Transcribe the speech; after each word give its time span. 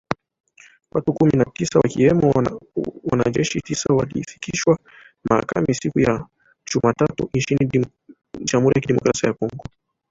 Watu 0.91 1.13
kumi 1.13 1.31
na 1.31 1.45
sita 1.57 1.79
wakiwemo 1.79 2.51
wanajeshi 3.03 3.61
tisa 3.61 3.93
walifikishwa 3.93 4.79
mahakamani 5.29 5.73
siku 5.75 5.99
ya 5.99 6.25
Jumatatu 6.73 7.29
nchini 7.33 7.85
Jamhuri 8.45 8.73
ya 8.75 8.81
Kidemokrasi 8.81 9.25
ya 9.25 9.33
Kongo. 9.33 9.63